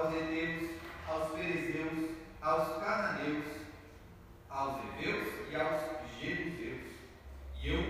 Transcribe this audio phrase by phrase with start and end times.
[0.00, 0.70] aos heteus,
[1.06, 3.44] aos fariseus, aos cananeus,
[4.48, 5.82] aos heveus e aos
[6.18, 6.90] jebuseus.
[7.62, 7.89] E eu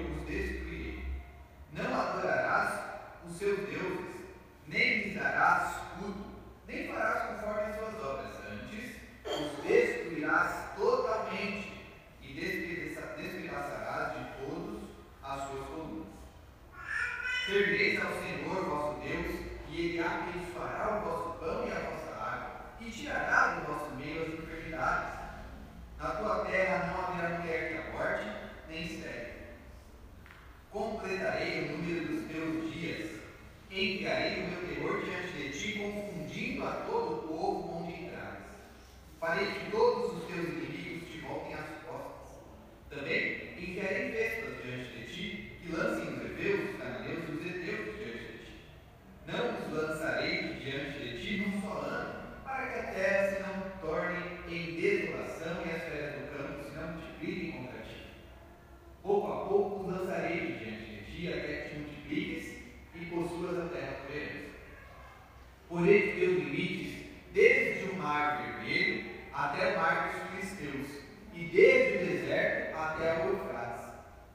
[65.70, 70.88] por ele deu limites desde o mar vermelho até o mar dos filisteus,
[71.32, 73.86] e desde o deserto até o Eufrates.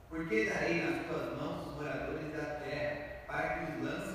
[0.09, 4.14] Porque darei nas tuas mãos os moradores da terra, para que os lances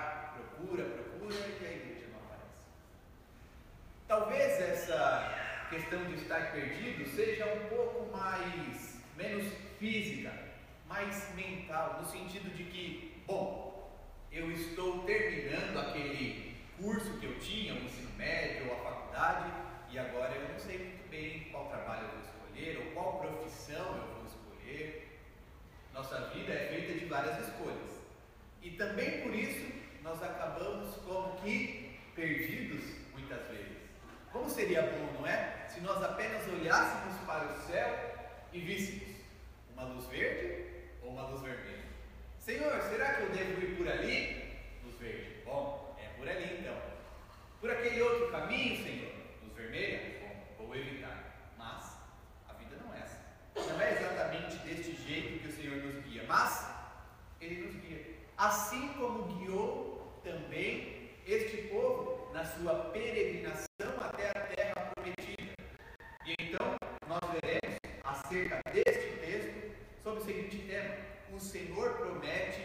[0.00, 2.66] procura, procura e a igreja não aparece.
[4.06, 10.32] Talvez essa questão de estar perdido seja um pouco mais, menos física,
[10.86, 13.68] mais mental, no sentido de que, bom,
[14.32, 19.52] eu estou terminando aquele curso que eu tinha, o ensino médio ou a faculdade,
[19.90, 23.96] e agora eu não sei muito bem qual trabalho eu vou escolher ou qual profissão
[23.96, 25.18] eu vou escolher.
[25.92, 27.98] Nossa vida é feita de várias escolhas.
[28.62, 29.77] E também por isso
[30.08, 32.82] nós acabamos como que perdidos
[33.12, 33.76] muitas vezes.
[34.32, 35.66] Como seria bom, não é?
[35.68, 38.16] Se nós apenas olhássemos para o céu
[38.50, 39.16] e víssemos
[39.74, 40.64] uma luz verde
[41.02, 41.84] ou uma luz vermelha.
[42.38, 44.58] Senhor, será que eu devo ir por ali?
[44.82, 45.42] Luz verde.
[45.44, 46.76] Bom, é por ali então.
[47.60, 49.12] Por aquele outro caminho, Senhor?
[49.42, 50.20] Luz vermelha?
[50.56, 51.52] Bom, vou evitar.
[51.58, 51.98] Mas
[52.48, 53.18] a vida não é essa.
[53.54, 56.66] Não é exatamente deste jeito que o Senhor nos guia, mas
[57.42, 58.18] Ele nos guia.
[58.38, 59.97] Assim como guiou
[60.28, 63.66] também este povo na sua peregrinação
[64.00, 65.54] até a terra prometida.
[66.26, 66.76] E então
[67.08, 69.72] nós veremos acerca deste texto
[70.02, 70.94] sobre o seguinte tema:
[71.32, 72.57] o Senhor promete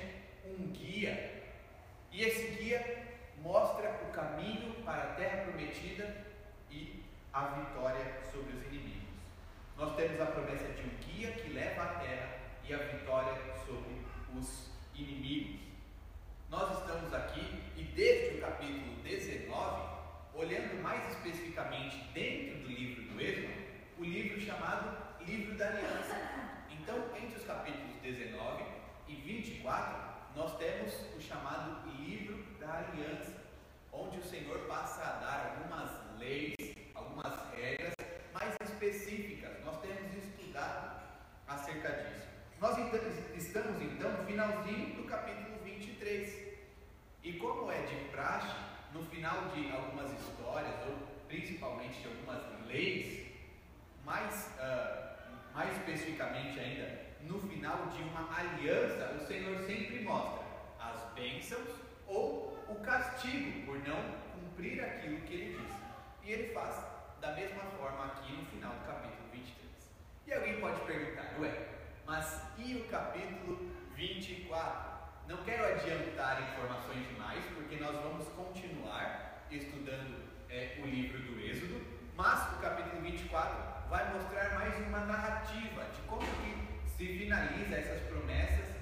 [72.58, 74.94] e o capítulo 24?
[75.28, 81.82] Não quero adiantar informações demais, porque nós vamos continuar estudando é, o livro do Êxodo,
[82.16, 88.02] mas o capítulo 24 vai mostrar mais uma narrativa de como que se finaliza essas
[88.10, 88.76] promessas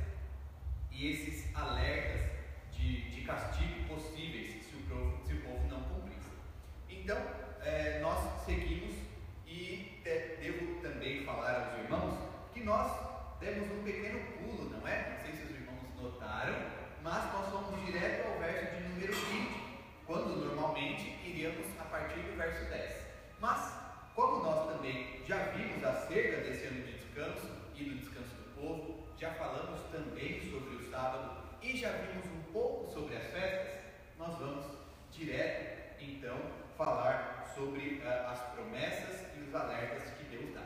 [0.91, 2.21] e esses alertas
[2.71, 6.29] de, de castigo possíveis se o, povo, se o povo não cumprisse.
[6.89, 7.17] Então,
[7.61, 8.95] é, nós seguimos
[9.45, 12.17] e de, devo também falar aos irmãos
[12.53, 15.09] que nós demos um pequeno pulo, não é?
[15.09, 16.55] Não sei se os irmãos notaram,
[17.01, 19.61] mas nós fomos direto ao verso de número 20,
[20.05, 22.95] quando normalmente iríamos a partir do verso 10.
[23.39, 23.73] Mas,
[24.15, 29.07] como nós também já vimos acerca desse ano de descanso e do descanso do povo,
[29.17, 33.81] já falamos também sobre o sábado e já vimos um pouco sobre as festas,
[34.19, 34.65] nós vamos
[35.11, 36.37] direto então
[36.77, 40.61] falar sobre uh, as promessas e os alertas que Deus dá.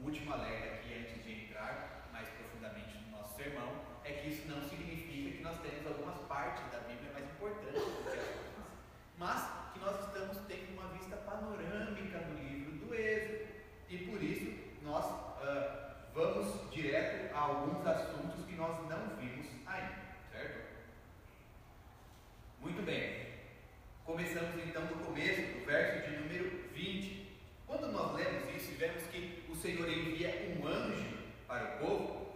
[0.00, 1.21] O último alerta aqui, antes
[1.62, 3.72] entrar mais profundamente no nosso sermão,
[4.04, 8.02] é que isso não significa que nós temos algumas partes da Bíblia mais importantes do
[8.02, 8.64] que as outras,
[9.18, 13.52] mas que nós estamos tendo uma vista panorâmica do livro do Êxodo.
[13.88, 20.02] E por isso nós uh, vamos direto a alguns assuntos que nós não vimos ainda,
[20.30, 20.72] certo?
[22.60, 23.22] Muito bem.
[24.04, 27.22] Começamos então do começo, do verso de número 20.
[27.66, 31.22] Quando nós lemos isso e vemos que o Senhor envia um anjo
[31.52, 32.26] para o povo,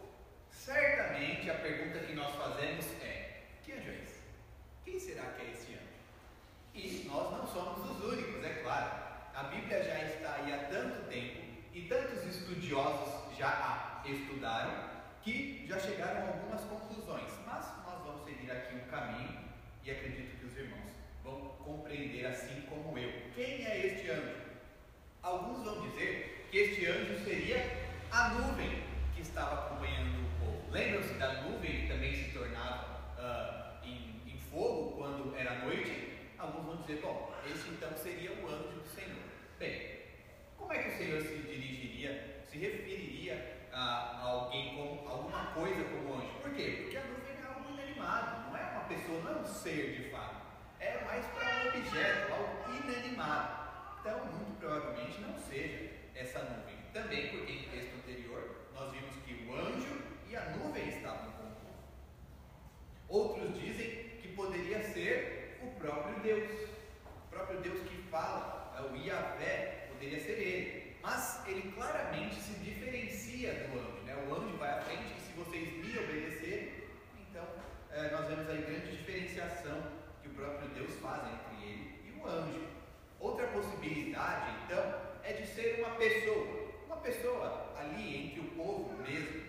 [0.51, 4.21] certamente a pergunta que nós fazemos é: que anjo é esse?
[4.85, 5.97] Quem será que é esse anjo?
[6.75, 9.07] E nós não somos os únicos, é claro.
[9.35, 11.41] A Bíblia já está aí há tanto tempo
[11.73, 14.91] e tantos estudiosos já a estudaram
[15.23, 17.31] que já chegaram a algumas conclusões.
[17.47, 19.41] Mas nós vamos seguir aqui um caminho
[19.83, 20.93] e acredito que os irmãos
[21.25, 23.13] vão compreender assim como eu.
[23.35, 24.37] Quem é este anjo?
[25.23, 27.59] Alguns vão dizer que este anjo seria
[28.13, 28.83] a nuvem
[29.15, 30.71] que estava acompanhando o povo.
[30.71, 32.87] Lembram-se da nuvem que também se tornava
[33.19, 36.13] uh, em, em fogo quando era noite?
[36.39, 39.23] Alguns vão dizer, bom, este então seria o anjo do Senhor.
[39.59, 40.03] Bem,
[40.57, 45.83] como é que o Senhor se dirigiria, se referiria a, a alguém como alguma coisa
[45.85, 46.39] como anjo?
[46.41, 46.83] Por quê?
[46.83, 50.11] Porque a nuvem é algo inanimado, não é uma pessoa, não é um ser de
[50.11, 50.47] fato
[50.79, 53.67] é mais para um objeto, algo inanimado.
[54.01, 54.67] Então, muito
[55.07, 56.75] provavelmente não seja essa nuvem.
[56.93, 61.47] Também porque no texto anterior nós vimos que o anjo e a nuvem estavam com.
[63.09, 66.69] Outros dizem que poderia ser o próprio Deus.
[67.27, 70.97] O próprio Deus que fala, é o Iavé, poderia ser ele.
[71.03, 74.03] Mas ele claramente se diferencia do anjo.
[74.05, 74.17] Né?
[74.29, 76.73] O anjo vai à frente e se vocês me obedecerem,
[77.21, 77.47] então
[77.93, 82.27] é, nós vemos aí grande diferenciação que o próprio Deus faz entre ele e o
[82.27, 82.76] anjo.
[83.27, 86.47] Outra possibilidade, então, é de ser uma pessoa,
[86.87, 89.43] uma pessoa ali entre o povo mesmo.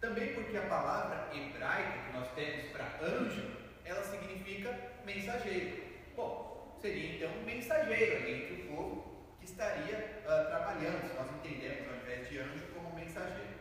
[0.00, 3.44] Também porque a palavra hebraica que nós temos para anjo,
[3.84, 5.82] ela significa mensageiro.
[6.14, 11.28] Bom, seria então um mensageiro ali entre o povo que estaria uh, trabalhando, se nós
[11.34, 13.58] entendemos ao invés de anjo como mensageiro.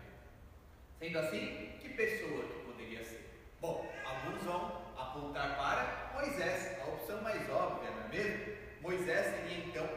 [1.00, 3.28] Sendo assim, que pessoa que poderia ser?
[3.60, 8.63] Bom, alguns vão apontar para Moisés, a opção mais óbvia, não é mesmo?
[8.84, 9.90] Moisés seria então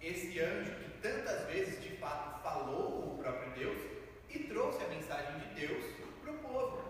[0.00, 3.78] esse anjo que tantas vezes de fato falou com o próprio Deus
[4.28, 5.84] e trouxe a mensagem de Deus
[6.20, 6.82] para o povo.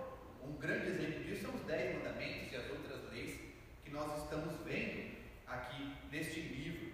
[0.43, 3.39] Um grande exemplo disso são os Dez Mandamentos e as outras leis
[3.85, 5.17] que nós estamos vendo
[5.47, 6.93] aqui neste livro.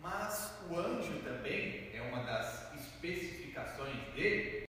[0.00, 4.64] Mas o anjo também é uma das especificações dele,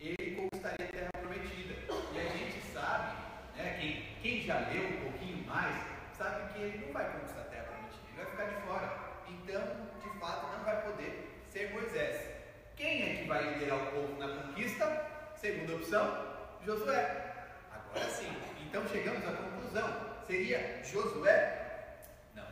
[0.00, 1.74] ele conquistaria a terra prometida.
[2.14, 3.16] E a gente sabe,
[3.56, 5.76] né, quem, quem já leu um pouquinho mais,
[6.16, 9.08] sabe que ele não vai conquistar a terra prometida, ele vai ficar de fora.
[9.28, 9.62] Então,
[10.02, 12.38] de fato, não vai poder ser Moisés.
[12.76, 15.06] Quem é que vai liderar o povo na conquista?
[15.36, 17.34] Segunda opção, Josué.
[17.72, 18.32] Agora sim.
[18.64, 20.08] Então chegamos à conclusão.
[20.26, 21.96] Seria Josué?
[22.34, 22.44] Não,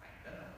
[0.00, 0.48] ainda não.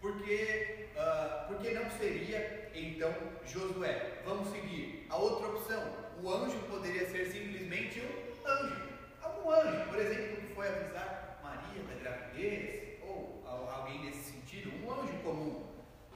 [0.00, 3.14] Porque, uh, porque não seria então
[3.46, 4.22] Josué?
[4.24, 5.06] Vamos seguir.
[5.08, 5.82] A outra opção,
[6.22, 8.88] o anjo poderia ser simplesmente um anjo.
[9.22, 14.92] Algum anjo, por exemplo, que foi avisar Maria da gravidez, ou alguém nesse sentido, um
[14.92, 15.66] anjo comum.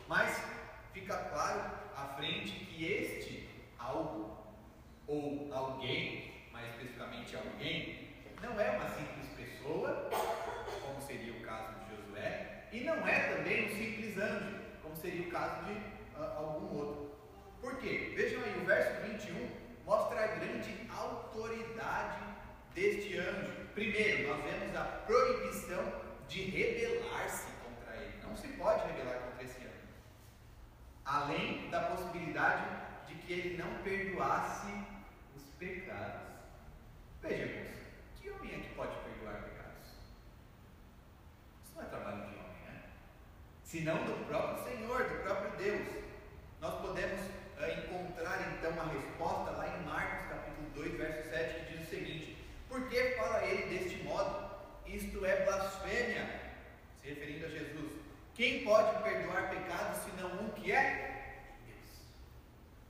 [0.09, 0.41] Mas
[0.93, 3.49] fica claro à frente que este
[3.79, 4.39] algo,
[5.07, 8.09] ou alguém, mais especificamente alguém,
[8.41, 10.11] não é uma simples pessoa,
[10.83, 15.27] como seria o caso de Josué, e não é também um simples anjo, como seria
[15.27, 17.15] o caso de uh, algum outro.
[17.61, 18.13] Por quê?
[18.15, 19.49] Vejam aí, o verso 21
[19.87, 22.19] mostra a grande autoridade
[22.75, 23.53] deste anjo.
[23.75, 25.93] Primeiro, nós vemos a proibição
[26.29, 28.15] de rebelar-se contra ele.
[28.27, 29.89] Não se pode rebelar contra esse anjo.
[31.05, 32.65] Além da possibilidade
[33.07, 34.73] de que ele não perdoasse
[35.37, 36.23] os pecados.
[37.23, 37.79] Vejamos,
[38.21, 39.89] que homem é que pode perdoar pecados?
[41.65, 42.83] Isso não é trabalho de homem, né?
[43.63, 46.05] Senão do próprio Senhor, do próprio Deus.
[46.61, 51.73] Nós podemos uh, encontrar então uma resposta lá em Marcos capítulo 2, verso 7, que
[51.73, 52.34] diz o seguinte:
[52.75, 54.51] Por que fala ele deste modo?
[54.85, 56.41] Isto é blasfêmia,
[57.01, 57.93] se referindo a Jesus.
[58.35, 62.03] Quem pode perdoar pecados senão um que é Deus?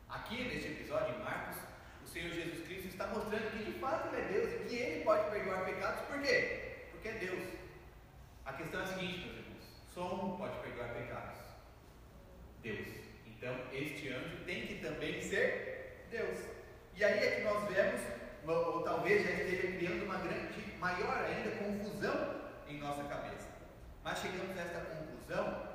[0.08, 1.58] Aqui neste episódio em Marcos,
[2.02, 5.04] o Senhor Jesus Cristo está mostrando que de fato ele é Deus e que ele
[5.04, 6.86] pode perdoar pecados, por quê?
[6.90, 7.44] Porque é Deus.
[8.46, 11.40] A questão é a seguinte, meus irmãos: só um pode perdoar pecados.
[12.62, 12.88] Deus.
[13.26, 16.38] Então, este anjo tem que também ser Deus.
[16.96, 18.00] E aí é que nós vemos,
[18.46, 23.48] ou, ou talvez já esteja criando uma grande, maior ainda, confusão em nossa cabeça.
[24.02, 25.68] Mas chegamos a esta conclusão,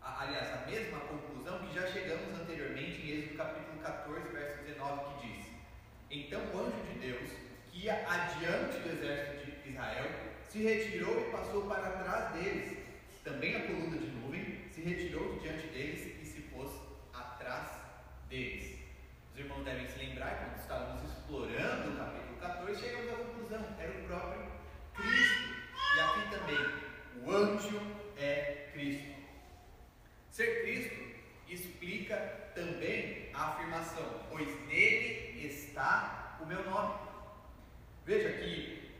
[0.00, 5.20] a, aliás, a mesma conclusão que já chegamos anteriormente em Êxodo capítulo 14, verso 19,
[5.20, 5.46] que diz:
[6.10, 7.30] Então o anjo de Deus,
[7.70, 10.10] que ia adiante do exército de Israel,
[10.48, 12.78] se retirou e passou para trás deles.
[13.22, 16.70] Também a coluna de nuvem se retirou de diante deles e se pôs
[17.12, 17.68] atrás
[18.28, 18.78] deles.
[19.32, 23.92] Os irmãos devem se lembrar, quando estávamos explorando o capítulo 14, chegamos à conclusão: era
[23.92, 24.42] o próprio
[24.94, 25.54] Cristo.
[25.96, 27.80] E aqui também, o anjo
[28.18, 29.14] é Cristo.
[30.30, 31.02] Ser Cristo
[31.48, 32.16] explica
[32.54, 36.94] também a afirmação, pois nele está o meu nome.
[38.04, 38.90] Veja que,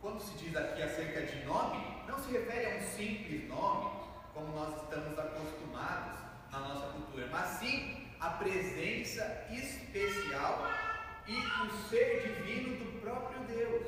[0.00, 3.90] quando se diz aqui acerca de nome, não se refere a um simples nome,
[4.32, 6.20] como nós estamos acostumados
[6.52, 10.91] na nossa cultura, mas sim a presença especial
[11.32, 13.86] e o ser divino do próprio Deus.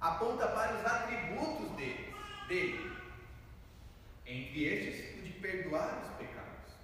[0.00, 2.14] Aponta para os atributos dele,
[2.48, 2.92] dele.
[4.26, 6.74] Entre estes, o de perdoar os pecados.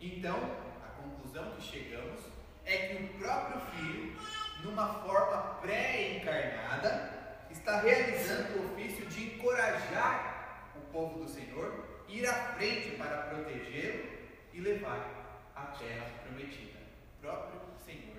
[0.00, 0.36] Então,
[0.84, 2.20] a conclusão que chegamos
[2.66, 4.16] é que o próprio Filho,
[4.62, 12.34] numa forma pré-encarnada, está realizando o ofício de encorajar o povo do Senhor, ir à
[12.54, 14.04] frente para protegê-lo
[14.52, 16.78] e levar à terra prometida.
[17.18, 18.16] O próprio Senhor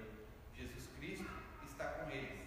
[0.57, 1.25] Jesus Cristo
[1.63, 2.39] está com eles.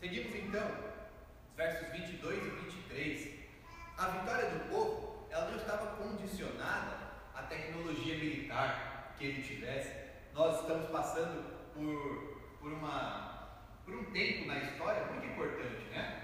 [0.00, 3.34] Seguimos então os versos 22 e 23.
[3.96, 6.98] A vitória do povo, ela não estava condicionada
[7.34, 9.92] à tecnologia militar que ele tivesse.
[10.32, 11.42] Nós estamos passando
[11.74, 13.48] por, por, uma,
[13.84, 16.22] por um tempo na história muito importante, né?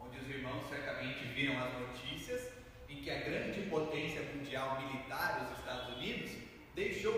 [0.00, 2.50] Onde os irmãos certamente viram as notícias
[2.88, 6.32] em que a grande potência mundial militar, os Estados Unidos,
[6.74, 7.14] deixou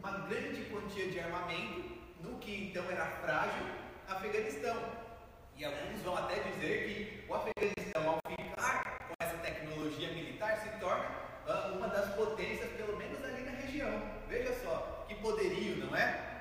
[0.00, 3.81] uma grande quantia de armamento no que então era frágil
[4.12, 4.76] Afeganistão.
[5.56, 10.68] E alguns vão até dizer que o Afeganistão, ao ficar com essa tecnologia militar, se
[10.80, 11.08] torna
[11.46, 14.02] uh, uma das potências, pelo menos ali na região.
[14.28, 16.32] Veja só, que poderio, não é?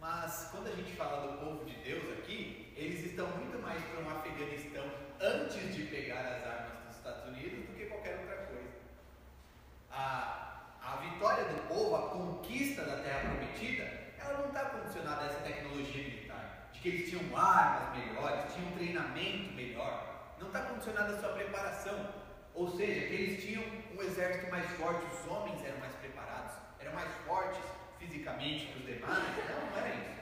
[0.00, 4.00] Mas quando a gente fala do povo de Deus aqui, eles estão muito mais para
[4.00, 4.84] um Afeganistão
[5.20, 8.68] antes de pegar as armas dos Estados Unidos do que qualquer outra coisa.
[9.90, 15.26] A, a vitória do povo, a conquista da terra prometida, ela não está condicionada a
[15.26, 16.25] essa tecnologia militar,
[16.86, 20.36] que eles tinham armas melhores, tinham treinamento melhor.
[20.38, 22.14] Não está condicionada a sua preparação,
[22.54, 26.92] ou seja, que eles tinham um exército mais forte, os homens eram mais preparados, eram
[26.92, 27.60] mais fortes
[27.98, 29.18] fisicamente que os demais.
[29.18, 30.20] Não, não era isso.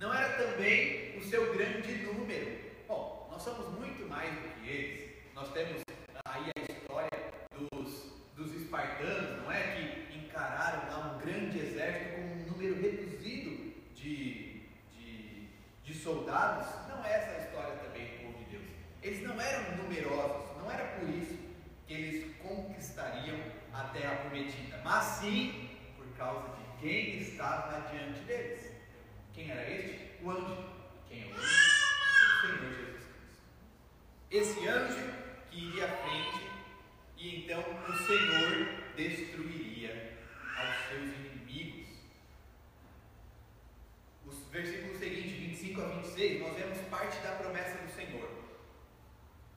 [0.00, 2.58] Não era também o seu grande número.
[2.88, 5.10] Bom, nós somos muito mais do que eles.
[5.36, 5.82] Nós temos
[6.24, 9.62] aí a história dos, dos espartanos, não é?
[10.08, 15.14] Que encararam lá um grande exército com um número reduzido de, de,
[16.34, 16.66] de soldados.
[16.88, 18.64] Não é essa a história também do povo de Deus.
[19.02, 21.38] Eles não eram numerosos, não era por isso
[21.86, 23.38] que eles conquistariam
[23.72, 28.72] a terra prometida, mas sim por causa de quem estava diante deles.
[29.32, 30.10] Quem era este?
[30.22, 30.64] O anjo.
[31.08, 31.44] Quem é o anjo?
[31.44, 33.14] O Senhor Jesus Cristo.
[34.30, 35.14] Esse anjo
[35.50, 36.50] que iria à frente
[37.16, 40.18] e então o Senhor destruiria
[40.56, 41.88] aos seus inimigos.
[44.26, 48.28] Os versículos seguintes, 25 a 26, nós vemos parte da promessa do Senhor.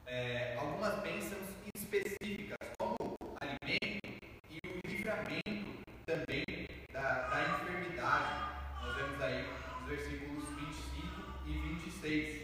[0.06, 4.08] É, algumas bênçãos específicas, como o alimento
[4.50, 6.46] e o livramento também
[6.92, 8.82] da, da enfermidade.
[8.82, 9.46] Nós vemos aí
[9.82, 12.42] os versículos 25 e 26.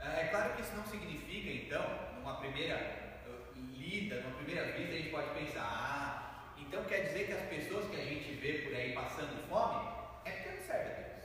[0.00, 4.92] É, é claro que isso não significa, então, numa primeira uh, lida, numa primeira vista,
[4.92, 8.52] a gente pode pensar, ah, Então quer dizer que as pessoas que a gente vê
[8.64, 9.86] por aí passando fome
[10.24, 11.24] é porque não serve a Deus.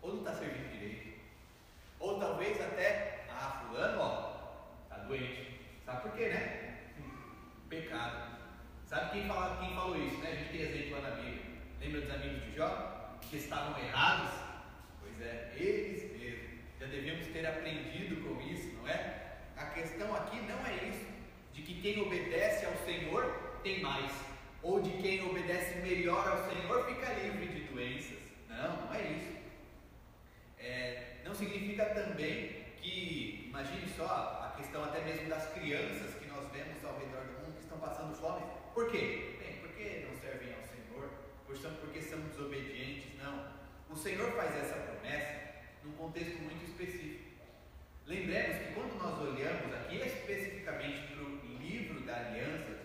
[0.00, 1.20] Ou não está servindo direito.
[2.00, 5.60] Ou talvez até, ah, fulano, ó, está doente.
[5.84, 6.78] Sabe por quê, né?
[7.68, 8.38] Pecado.
[8.86, 10.30] Sabe quem, fala, quem falou isso, né?
[10.30, 11.42] A gente tem exemplo lá na Bíblia.
[11.80, 13.18] Lembra dos amigos de Jó?
[13.20, 14.32] Que estavam errados?
[14.98, 16.60] Pois é, eles mesmos.
[16.80, 19.36] Já devíamos ter aprendido com isso, não é?
[19.58, 21.06] A questão aqui não é isso,
[21.52, 24.12] de que quem obedece ao Senhor tem mais,
[24.62, 28.18] ou de quem obedece melhor ao Senhor fica livre de doenças.
[28.48, 29.32] Não, não é isso.
[30.58, 36.48] É, não significa também que, imagine só, a questão até mesmo das crianças que nós
[36.52, 38.42] vemos ao redor do mundo que estão passando fome.
[38.72, 39.36] Por quê?
[39.40, 41.10] Bem, porque não servem ao Senhor,
[41.80, 43.18] porque são desobedientes.
[43.20, 43.52] Não.
[43.90, 45.40] O Senhor faz essa promessa
[45.84, 47.32] num contexto muito específico.
[48.06, 52.81] Lembremos que quando nós olhamos aqui especificamente para o livro da aliança,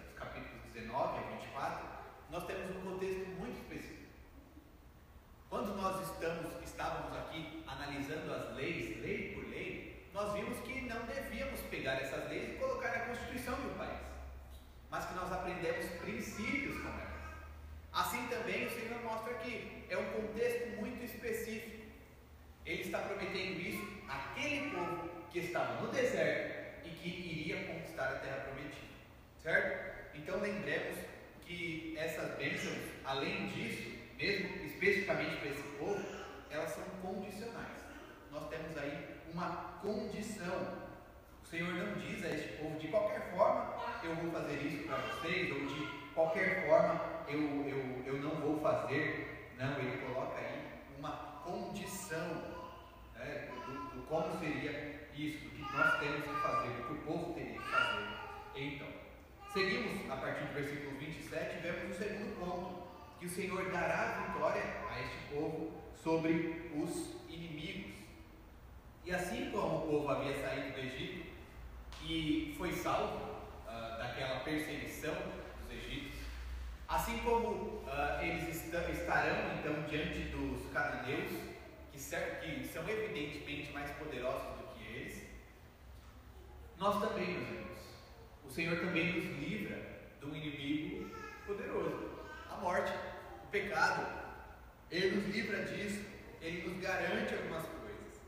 [0.87, 1.85] 19 a 24,
[2.31, 4.07] nós temos um contexto muito específico.
[5.49, 11.05] Quando nós estamos, estávamos aqui analisando as leis, lei por lei, nós vimos que não
[11.05, 13.99] devíamos pegar essas leis e colocar na Constituição do país,
[14.89, 17.07] mas que nós aprendemos princípios com elas.
[17.91, 21.85] Assim também o Senhor mostra que é um contexto muito específico.
[22.65, 28.19] Ele está prometendo isso àquele povo que estava no deserto e que iria conquistar a
[28.19, 28.87] terra prometida.
[29.41, 29.96] Certo?
[30.17, 30.97] Então lembremos
[31.45, 36.03] que essas bênçãos, além disso, mesmo especificamente para esse povo,
[36.49, 37.85] elas são condicionais.
[38.31, 40.87] Nós temos aí uma condição.
[41.43, 44.97] O Senhor não diz a este povo, de qualquer forma eu vou fazer isso para
[44.97, 49.53] vocês, ou de qualquer forma eu, eu, eu não vou fazer.
[49.57, 50.65] Não, ele coloca aí
[50.97, 51.11] uma
[51.43, 52.27] condição
[53.15, 56.97] né, do, do como seria isso, do que nós temos que fazer, do que o
[56.97, 58.07] povo teria que fazer.
[58.55, 58.87] Então,
[59.53, 62.87] seguimos a partir do versículo 27 e vemos o segundo ponto
[63.19, 67.93] que o Senhor dará vitória a este povo sobre os inimigos.
[69.05, 71.27] E assim como o povo havia saído do Egito
[72.03, 73.17] e foi salvo
[73.65, 75.15] uh, daquela perseguição
[75.61, 76.25] dos egípcios,
[76.87, 81.31] assim como uh, eles est estarão então diante dos cananeus,
[81.91, 85.23] que, que são evidentemente mais poderosos do que eles,
[86.77, 87.56] nós também, meus
[88.57, 89.77] Senhor também nos livra
[90.19, 91.11] do inimigo
[91.45, 92.09] poderoso
[92.49, 92.91] a morte,
[93.43, 94.03] o pecado.
[94.89, 96.03] Ele nos livra disso,
[96.41, 98.19] ele nos garante algumas coisas.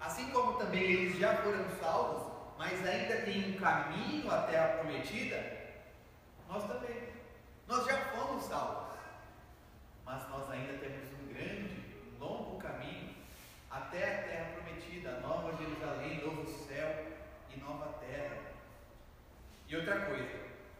[0.00, 5.44] Assim como também eles já foram salvos, mas ainda tem um caminho até a prometida,
[6.48, 7.08] nós também.
[7.66, 9.00] Nós já fomos salvos,
[10.06, 11.74] mas nós ainda temos um grande,
[12.14, 13.16] um longo caminho
[13.68, 17.04] até a terra prometida, a nova Jerusalém, novo céu
[17.52, 18.49] e nova terra.
[19.70, 20.28] E outra coisa,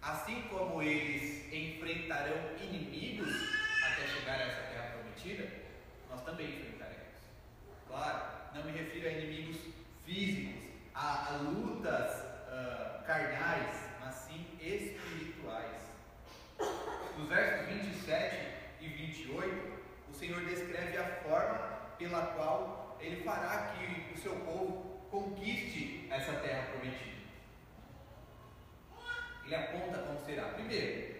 [0.03, 3.33] assim como eles enfrentarão inimigos
[3.87, 5.48] até chegar a essa terra prometida,
[6.11, 7.14] nós também enfrentaremos.
[7.87, 8.20] Claro,
[8.53, 9.59] não me refiro a inimigos
[10.05, 10.61] físicos,
[10.92, 12.16] a, a lutas
[12.48, 15.76] uh, carnais, mas sim espirituais.
[17.16, 18.37] Nos versos 27
[18.81, 21.59] e 28, o Senhor descreve a forma
[21.96, 27.10] pela qual ele fará que o seu povo conquiste essa terra prometida
[29.51, 30.45] ele aponta como será.
[30.51, 31.17] Primeiro,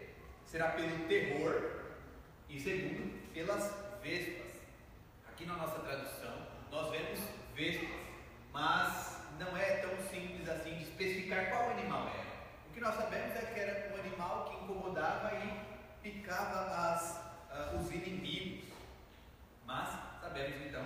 [0.47, 1.81] será pelo terror,
[2.49, 4.61] e segundo, pelas vespas.
[5.29, 7.19] Aqui na nossa tradução, nós vemos
[7.55, 7.89] vespas,
[8.53, 12.31] mas não é tão simples assim de especificar qual animal era.
[12.69, 17.17] O que nós sabemos é que era um animal que incomodava e picava as,
[17.51, 18.71] uh, os inimigos.
[19.67, 19.89] Mas
[20.21, 20.85] sabemos então,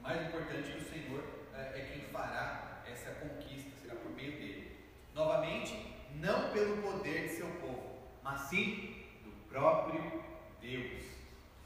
[0.00, 4.76] mais importante que o Senhor uh, é quem fará essa conquista, será por meio dele.
[5.14, 10.22] Novamente, não pelo poder de seu povo, mas sim do próprio
[10.60, 11.04] Deus.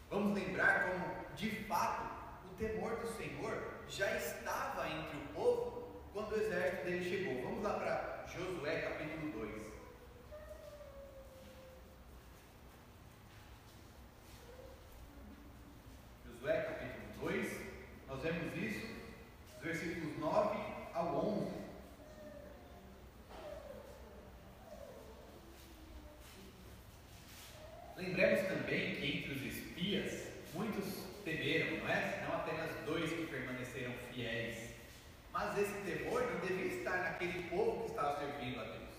[0.09, 2.11] Vamos lembrar como, de fato,
[2.51, 7.43] o temor do Senhor já estava entre o povo quando o exército dele chegou.
[7.43, 9.51] Vamos lá para Josué capítulo 2.
[16.27, 17.61] Josué capítulo 2,
[18.09, 18.87] nós vemos isso,
[19.57, 20.59] os versículos 9
[20.95, 21.60] ao 11.
[34.21, 34.75] fiéis.
[35.33, 38.95] Mas esse temor não devia estar naquele povo que estava servindo a Deus,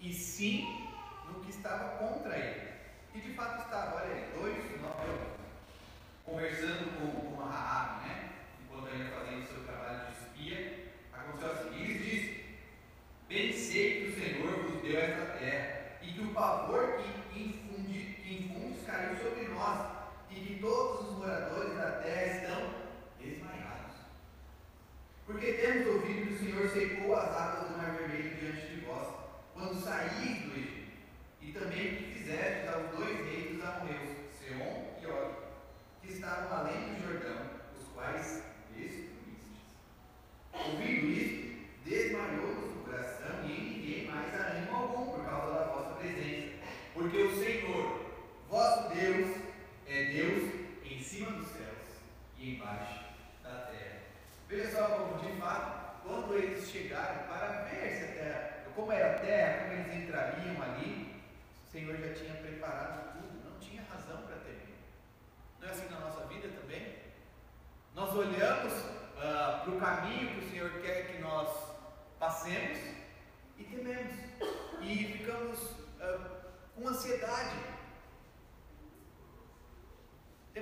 [0.00, 0.88] e sim
[1.28, 2.72] no que estava contra ele.
[3.14, 5.31] E de fato estava, olha aí, 2, 9 e 8.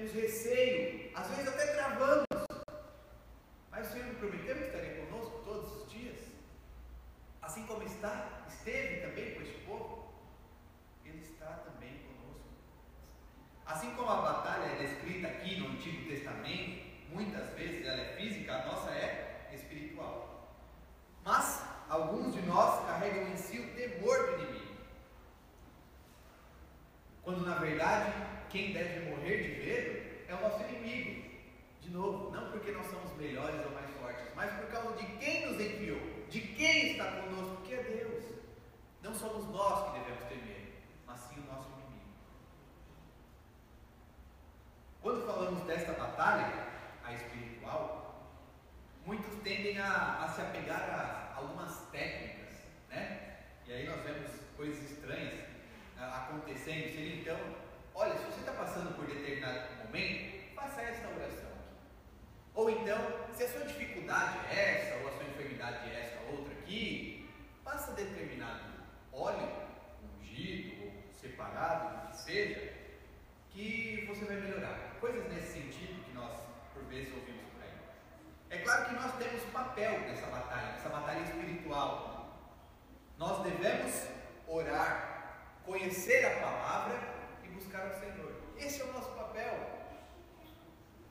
[0.00, 2.26] Temos receio, às vezes até travamos,
[3.70, 6.16] mas o Senhor me prometeu que estaria conosco todos os dias,
[7.42, 10.14] assim como está, esteve também com este povo,
[11.04, 12.40] Ele está também conosco.
[13.66, 18.54] Assim como a batalha é descrita aqui no Antigo Testamento, muitas vezes ela é física,
[18.54, 20.56] a nossa é espiritual.
[21.22, 24.76] Mas alguns de nós carregam em si o temor do inimigo.
[27.22, 31.30] Quando na verdade quem deve morrer de medo é o nosso inimigo.
[31.80, 35.46] De novo, não porque nós somos melhores ou mais fortes, mas por causa de quem
[35.46, 38.24] nos enviou, de quem está conosco, que é Deus.
[39.02, 42.10] Não somos nós que devemos temer, mas sim o nosso inimigo.
[45.00, 46.66] Quando falamos desta batalha,
[47.04, 48.28] a espiritual,
[49.06, 52.52] muitos tendem a, a se apegar a algumas técnicas,
[52.88, 53.36] né?
[53.66, 55.34] E aí nós vemos coisas estranhas
[55.96, 56.92] uh, acontecendo.
[56.92, 57.38] Seria então
[58.00, 61.76] Olha, se você está passando por determinado momento, faça esta oração aqui.
[62.54, 62.98] Ou então,
[63.34, 67.28] se a sua dificuldade é essa, ou a sua enfermidade é essa, outra aqui,
[67.62, 68.62] faça determinado
[69.12, 69.48] óleo,
[70.02, 72.72] ungido, ou separado, o que seja,
[73.50, 74.96] que você vai melhorar.
[75.00, 76.38] Coisas nesse sentido que nós,
[76.72, 77.70] por vezes, ouvimos por aí.
[78.50, 82.50] É claro que nós temos papel nessa batalha, nessa batalha espiritual.
[83.18, 84.06] Nós devemos
[84.46, 87.10] orar, conhecer a palavra
[87.54, 88.32] buscar o Senhor.
[88.58, 89.54] Esse é o nosso papel.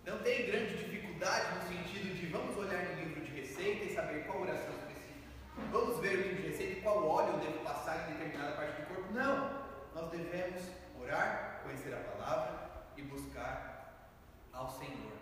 [0.05, 4.25] Não tem grande dificuldade no sentido de vamos olhar no livro de receita e saber
[4.25, 5.27] qual oração específica.
[5.71, 8.81] Vamos ver o livro de receita e qual óleo eu devo passar em determinada parte
[8.81, 9.13] do corpo.
[9.13, 9.59] Não!
[9.93, 10.78] Nós devemos
[11.09, 14.05] orar, conhecer a palavra e buscar
[14.53, 15.13] ao Senhor.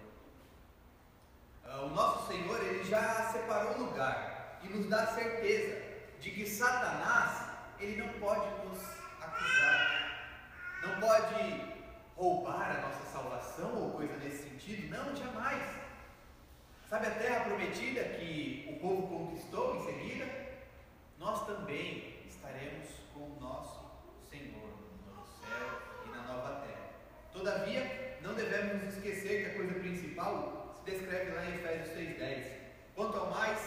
[1.65, 5.81] Uh, o nosso Senhor, ele já separou o lugar e nos dá certeza
[6.19, 8.79] de que Satanás, ele não pode nos
[9.21, 9.97] acusar
[10.81, 11.75] não pode
[12.15, 14.89] roubar a nossa salvação ou coisa nesse sentido.
[14.89, 15.61] Não, jamais.
[16.89, 20.25] Sabe a terra prometida que o povo conquistou em seguida?
[21.19, 23.86] Nós também estaremos com o nosso
[25.47, 25.67] céu
[26.05, 26.89] e na nova terra.
[27.33, 32.43] Todavia, não devemos esquecer que a coisa principal se descreve lá em Efésios 6,10.
[32.95, 33.59] Quanto ao mais,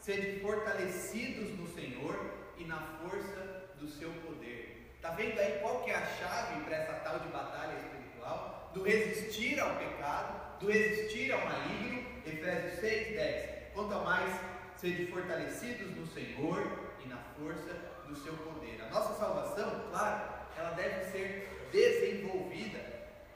[0.00, 4.92] sede fortalecidos no Senhor e na força do seu poder.
[4.94, 8.70] Está vendo aí qual que é a chave para essa tal de batalha espiritual?
[8.74, 13.72] Do resistir ao pecado, do resistir ao maligno, Efésios 6, 10.
[13.74, 14.40] Quanto a mais,
[14.76, 17.74] sede fortalecidos no Senhor e na força
[18.06, 18.80] do seu poder.
[18.82, 22.80] A nossa salvação, claro, ela deve ser desenvolvida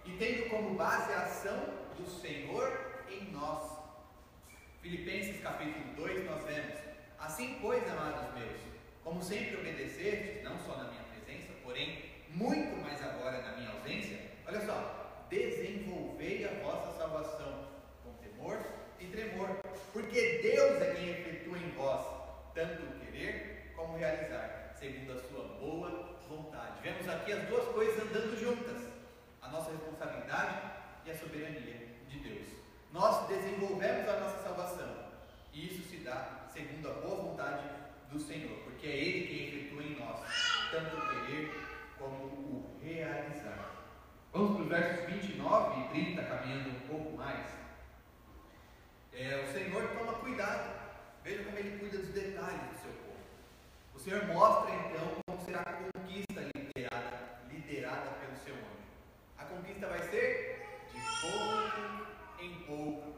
[0.04, 1.58] e tendo como base a ação
[1.96, 3.78] do Senhor em nós.
[4.80, 6.74] Filipenses capítulo 2, nós vemos:
[7.18, 8.60] Assim, pois, amados meus,
[9.04, 11.00] como sempre obedecestes, não só na minha
[11.70, 17.68] porém, muito mais agora na minha ausência, olha só, desenvolvei a vossa salvação
[18.02, 18.58] com temor
[18.98, 19.56] e tremor,
[19.92, 22.04] porque Deus é quem efetua em vós
[22.54, 26.80] tanto o querer como realizar, segundo a sua boa vontade.
[26.82, 28.88] Vemos aqui as duas coisas andando juntas:
[29.42, 30.70] a nossa responsabilidade
[31.04, 32.46] e a soberania de Deus.
[32.92, 34.96] Nós desenvolvemos a nossa salvação,
[35.52, 37.68] e isso se dá segundo a boa vontade
[38.10, 40.20] do Senhor, porque é Ele quem efetua em nós
[40.70, 41.52] tanto o querer
[41.98, 43.70] como o realizar.
[44.32, 47.46] Vamos para os versos 29 e 30, caminhando um pouco mais.
[49.12, 50.70] É, o Senhor toma cuidado,
[51.24, 53.18] veja como ele cuida dos detalhes do seu povo.
[53.94, 55.64] O Senhor mostra então como será
[56.10, 58.90] conquista liderada, liderada pelo seu anjo.
[59.38, 62.06] A conquista vai ser de pouco
[62.40, 63.14] em pouco.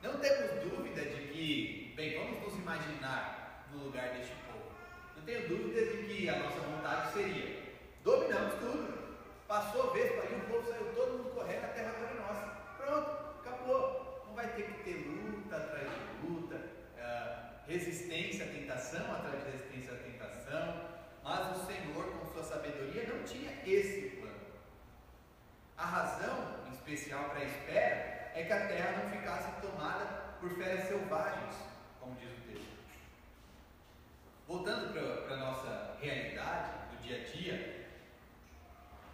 [0.00, 4.70] Não temos dúvida de que, bem, vamos nos imaginar no lugar deste povo.
[5.16, 7.60] Não tenho dúvida de que a nossa vontade seria
[8.04, 9.00] Dominamos tudo.
[9.48, 12.20] Passou a vez para ali, o povo saiu todo mundo correndo, a terra agora é
[12.20, 12.46] nossa.
[12.78, 14.24] Pronto, acabou.
[14.28, 19.50] Não vai ter que ter luta atrás de luta, uh, resistência à tentação atrás de
[19.50, 20.89] resistência à tentação.
[21.30, 24.34] Mas o Senhor, com sua sabedoria, não tinha esse plano.
[25.78, 30.06] A razão, em especial para a espera, é que a terra não ficasse tomada
[30.40, 31.54] por feras selvagens,
[32.00, 32.76] como diz o texto.
[34.48, 37.86] Voltando para a nossa realidade do dia a dia,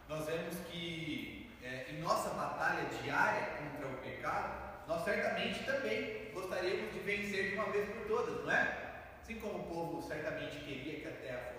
[0.08, 6.94] nós vemos que é, em nossa batalha diária contra o pecado, nós certamente também gostaríamos
[6.94, 9.02] de vencer de uma vez por todas, não é?
[9.20, 11.55] Assim como o povo certamente queria que a terra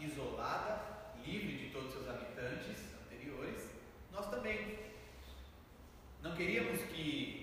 [0.00, 3.70] isolada, livre de todos seus habitantes anteriores,
[4.12, 4.78] nós também.
[6.22, 7.39] Não queríamos que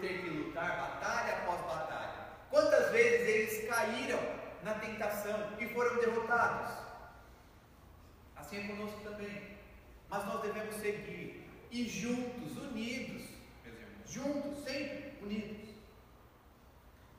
[0.00, 2.10] ter que lutar batalha após batalha?
[2.50, 4.18] Quantas vezes eles caíram
[4.62, 6.72] na tentação e foram derrotados?
[8.36, 9.56] Assim é conosco também.
[10.08, 13.22] Mas nós devemos seguir e juntos, unidos,
[14.06, 15.68] juntos, sempre unidos.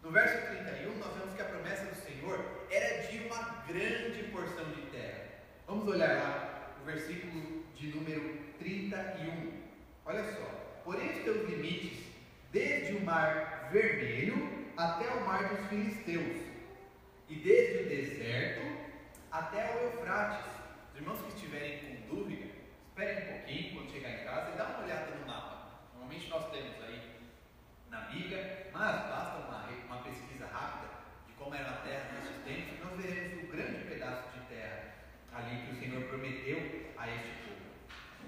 [0.03, 4.65] No verso 31, nós vemos que a promessa do Senhor era de uma grande porção
[4.71, 5.29] de terra.
[5.67, 9.61] Vamos olhar lá o versículo de número 31.
[10.05, 12.10] Olha só: Porém, os teus limites,
[12.51, 16.37] desde o mar vermelho até o mar dos filisteus,
[17.29, 18.61] e desde o deserto
[19.31, 20.45] até o Eufrates.
[20.89, 22.47] Os irmãos que estiverem com dúvida,
[22.89, 25.79] esperem um pouquinho quando chegar em casa e dá uma olhada no mapa.
[25.93, 27.01] Normalmente nós temos aí
[27.89, 29.61] na Bíblia, mas basta uma
[29.91, 30.87] uma pesquisa rápida
[31.27, 34.93] de como era a terra nesses tempos, nós veremos o grande pedaço de terra
[35.33, 36.57] ali que o Senhor prometeu
[36.97, 37.61] a este povo.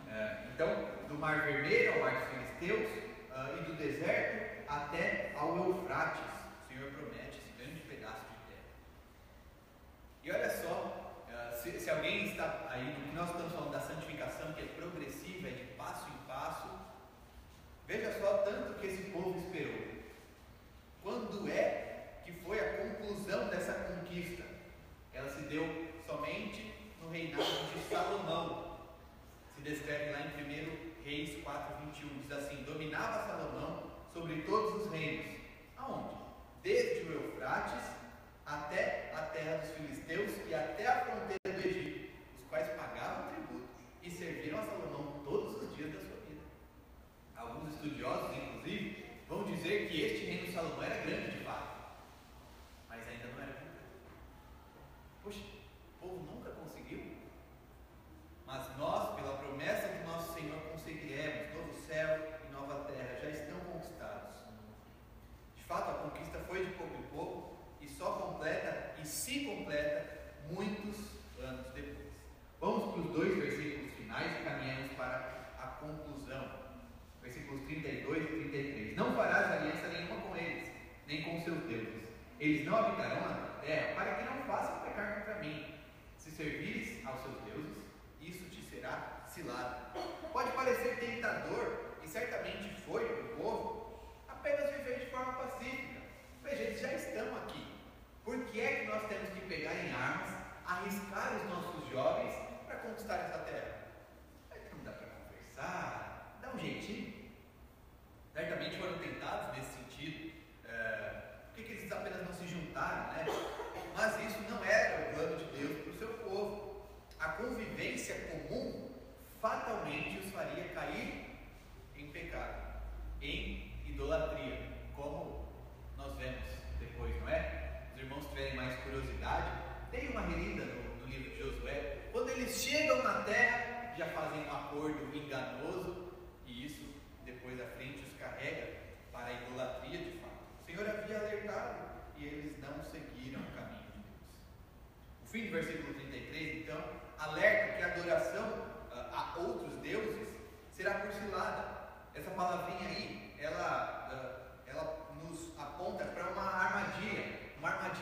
[0.07, 5.57] Uh, então, do Mar Vermelho ao Mar dos Filisteus uh, e do deserto até ao
[5.57, 8.69] Eufrates, o Senhor promete esse grande pedaço de terra.
[10.23, 12.95] E olha só, uh, se, se alguém está aí,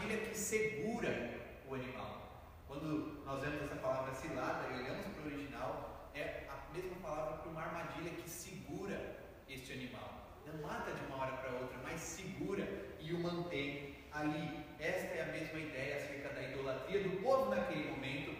[0.01, 1.29] armadilha que segura
[1.67, 2.47] o animal.
[2.67, 7.37] Quando nós vemos essa palavra cilada e olhamos para o original, é a mesma palavra
[7.37, 8.97] para uma armadilha que segura
[9.47, 10.39] este animal.
[10.47, 12.67] Não mata de uma hora para outra, mas segura
[12.99, 14.65] e o mantém ali.
[14.79, 18.31] Esta é a mesma ideia acerca da idolatria do povo naquele momento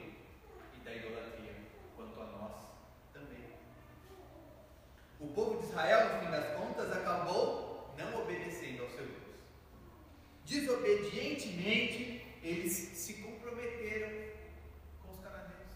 [0.74, 1.54] e da idolatria
[1.96, 2.56] quanto a nós
[3.14, 3.46] também.
[5.20, 9.21] O povo de Israel, no fim das contas, acabou não obedecendo ao seu Deus.
[10.52, 14.10] Desobedientemente, eles se comprometeram
[15.02, 15.72] com os cananeus.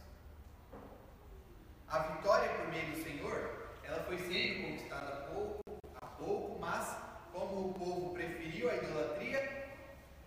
[1.87, 5.61] A vitória por meio do Senhor, ela foi sendo conquistada pouco
[6.01, 6.93] a pouco, mas
[7.31, 9.69] como o povo preferiu a idolatria,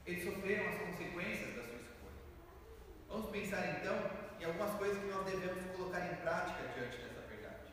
[0.07, 2.23] eles sofreram as consequências da sua escolha.
[3.07, 3.99] Vamos pensar então
[4.41, 7.71] em algumas coisas que nós devemos colocar em prática diante dessa verdade.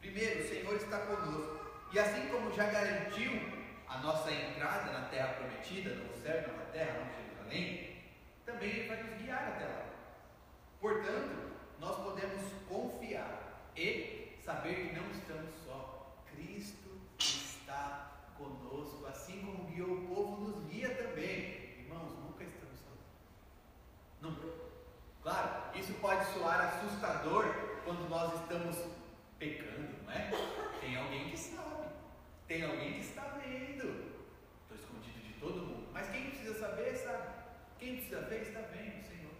[0.00, 3.53] Primeiro, o Senhor está conosco, e assim como já garantiu
[3.88, 7.94] a nossa entrada na terra prometida, no céu na terra, no Jerusalém,
[8.44, 9.84] também Ele vai nos guiar até lá.
[10.80, 16.14] Portanto, nós podemos confiar e saber que não estamos só.
[16.34, 21.80] Cristo está conosco, assim como guiou o povo, nos guia também.
[21.80, 22.90] Irmãos, nunca estamos só.
[24.20, 24.48] Nunca.
[25.22, 27.46] Claro, isso pode soar assustador
[27.84, 28.76] quando nós estamos
[29.38, 30.30] pecando, não é?
[30.80, 31.88] Tem alguém que sabe.
[32.46, 34.12] Tem alguém que está vendo.
[34.62, 35.88] Estou escondido de todo mundo.
[35.92, 37.28] Mas quem precisa saber, sabe.
[37.78, 39.32] Quem precisa ver, está vendo, Senhor.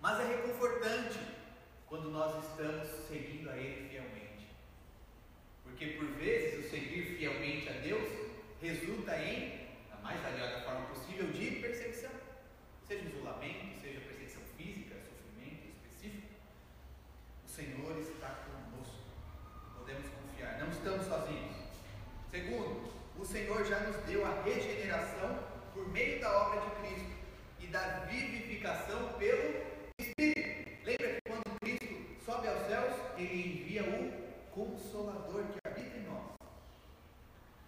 [0.00, 1.18] Mas é reconfortante
[1.86, 4.48] quando nós estamos seguindo a Ele fielmente.
[5.64, 8.08] Porque por vezes o seguir fielmente a Deus
[8.60, 12.10] resulta em, da mais variada forma possível, de perseguição.
[12.86, 16.28] Seja isolamento, seja perseguição física, sofrimento específico.
[17.44, 19.02] O Senhor está conosco.
[19.78, 20.58] Podemos confiar.
[20.58, 21.56] Não estamos sozinhos.
[22.30, 25.38] Segundo, o Senhor já nos deu a regeneração
[25.74, 27.12] por meio da obra de Cristo
[27.60, 29.66] e da vivificação pelo
[29.98, 30.84] Espírito.
[30.84, 36.32] Lembra que quando Cristo sobe aos céus, ele envia o Consolador que habita em nós.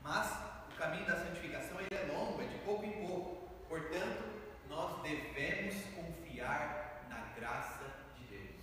[0.02, 0.32] Mas
[0.72, 3.48] o caminho da santificação ele é longo, é de pouco em pouco.
[3.68, 4.24] Portanto,
[4.68, 7.84] nós devemos confiar na graça
[8.16, 8.56] de Deus.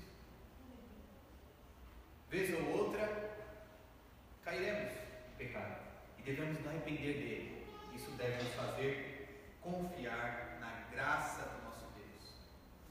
[2.29, 3.31] Vez ou outra,
[4.43, 5.75] cairemos em pecado
[6.16, 7.65] e devemos nos arrepender dele.
[7.95, 12.33] Isso deve nos fazer confiar na graça do nosso Deus.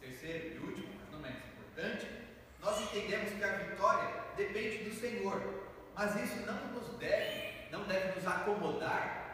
[0.00, 2.06] Terceiro e último, mas não menos importante,
[2.60, 5.64] nós entendemos que a vitória depende do Senhor,
[5.94, 9.26] mas isso não nos deve, não deve nos acomodar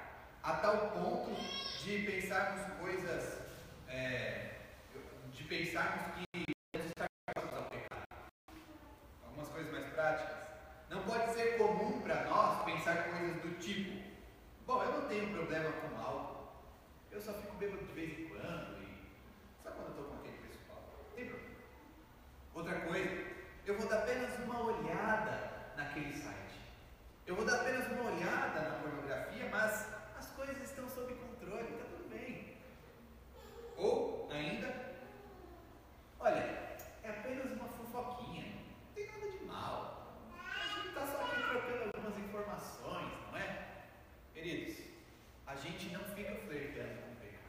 [0.42, 1.40] a tal ponto
[1.84, 3.38] de pensarmos coisas,
[3.88, 4.57] é,
[5.32, 8.03] de pensarmos que devemos estar ao pecado.
[9.24, 10.42] Algumas coisas mais práticas.
[10.92, 14.03] Não pode ser comum para nós pensar coisas do tipo:
[14.66, 16.48] bom, eu não tenho problema com álcool,
[17.10, 19.12] eu só fico bêbado de vez em quando, e
[19.62, 20.82] só quando eu estou com aquele pessoal.
[21.06, 21.54] Não tem problema.
[22.54, 23.26] Outra coisa,
[23.66, 26.60] eu vou dar apenas uma olhada naquele site.
[27.26, 29.86] Eu vou dar apenas uma olhada na pornografia, mas
[30.16, 32.56] as coisas estão sob controle, está tudo bem.
[33.76, 34.94] Ou ainda,
[36.20, 40.16] olha, é apenas uma fofoquinha, não tem nada de mal.
[40.32, 43.68] A gente está só aqui trocando algumas informações, não é?
[44.32, 44.92] Queridos,
[45.52, 47.42] a gente não fica flertando com o pecado.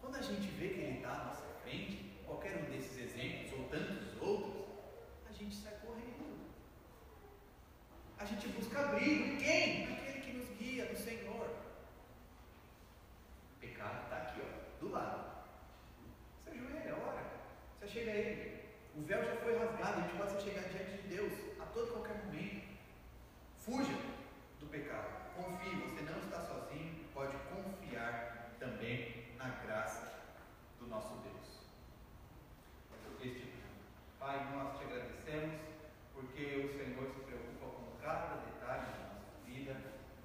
[0.00, 3.68] Quando a gente vê que ele está à nossa frente, qualquer um desses exemplos ou
[3.68, 4.64] tantos outros,
[5.28, 6.48] a gente sai correndo.
[8.18, 9.36] A gente busca abrigo.
[9.38, 9.92] Quem?
[9.92, 11.50] Aquele que nos guia, no Senhor.
[13.60, 14.14] Pecado
[19.06, 22.24] véu já foi rasgado, a gente pode chegar diante de Deus a todo e qualquer
[22.24, 22.64] momento.
[23.58, 23.98] Fuja
[24.58, 25.34] do pecado.
[25.36, 30.14] Confie, você não está sozinho, pode confiar também na graça
[30.78, 31.34] do nosso Deus.
[33.22, 33.48] Este
[34.18, 35.60] Pai, nós te agradecemos
[36.12, 39.76] porque o Senhor se preocupa com cada detalhe da nossa vida,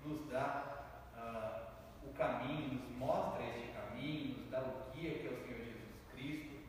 [0.05, 5.31] nos dá uh, o caminho, nos mostra este caminho, nos dá o guia que é
[5.31, 6.59] o Senhor Jesus Cristo,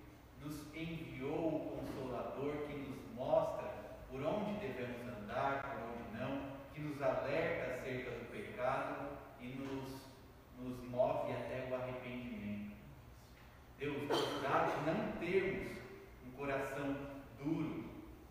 [0.41, 3.69] nos enviou o Consolador que nos mostra
[4.11, 10.07] por onde devemos andar, por onde não, que nos alerta acerca do pecado e nos,
[10.59, 12.77] nos move até o arrependimento.
[13.79, 15.79] Deus nos dá de não termos
[16.27, 16.97] um coração
[17.43, 17.85] duro,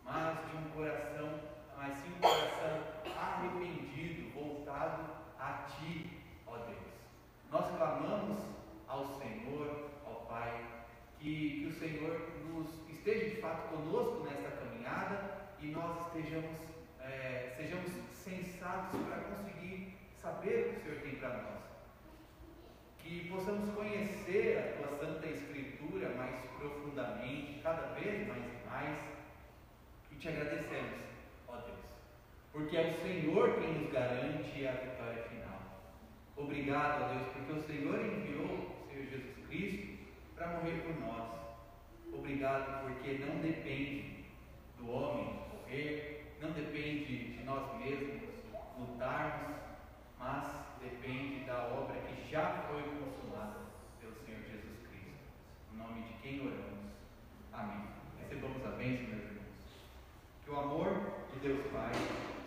[0.04, 1.40] mas de um coração,
[1.76, 2.84] mas sim um coração
[3.18, 5.10] arrependido, voltado
[5.40, 6.78] a Ti, ó Deus.
[7.52, 8.38] Nós clamamos
[8.88, 10.66] ao Senhor, ao Pai,
[11.20, 16.58] que, que o Senhor nos esteja de fato conosco nesta caminhada e nós estejamos,
[17.02, 21.60] é, sejamos sensatos para conseguir saber o que o Senhor tem para nós.
[22.98, 29.00] Que possamos conhecer a tua Santa Escritura mais profundamente, cada vez mais e mais,
[30.12, 31.00] e te agradecemos,
[31.48, 31.80] ó Deus,
[32.52, 35.60] porque é o Senhor quem nos garante a vitória final.
[36.36, 39.98] Obrigado, ó Deus, porque o Senhor enviou o Senhor Jesus Cristo
[40.36, 41.49] para morrer por nós.
[42.14, 44.26] Obrigado, porque não depende
[44.78, 48.30] do homem morrer, não depende de nós mesmos
[48.78, 49.58] lutarmos,
[50.18, 50.48] mas
[50.82, 53.60] depende da obra que já foi consumada
[54.00, 55.20] pelo Senhor Jesus Cristo.
[55.74, 56.92] Em nome de quem oramos.
[57.54, 57.88] Amém.
[58.20, 59.50] Recebamos a bênção, meus irmãos.
[60.44, 61.92] Que o amor de Deus Pai,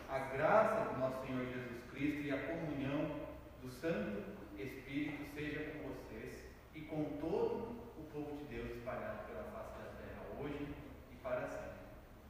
[0.08, 3.22] a graça do nosso Senhor Jesus Cristo e a comunhão
[3.62, 4.22] do Santo
[4.58, 6.44] Espírito seja com vocês
[6.74, 7.81] e com todo o
[8.12, 10.68] povo de Deus espalhado pela face da terra hoje
[11.10, 11.80] e para sempre.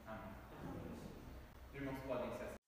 [0.07, 0.31] Amém.
[1.67, 2.62] Os irmãos podem se.